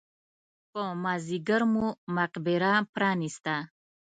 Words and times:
په 0.71 0.83
مازیګر 1.03 1.61
مو 1.73 1.85
مقبره 2.17 2.73
پرانېسته. 2.93 3.55